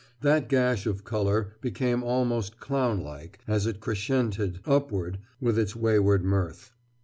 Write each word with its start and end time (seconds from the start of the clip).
That 0.21 0.49
gash 0.49 0.87
of 0.87 1.03
color 1.03 1.49
became 1.61 2.01
almost 2.01 2.59
clown 2.59 3.01
like 3.03 3.37
as 3.47 3.67
it 3.67 3.79
crescented 3.79 4.59
upward 4.65 5.19
with 5.39 5.59
its 5.59 5.75
wayward 5.75 6.23
mirth. 6.25 6.71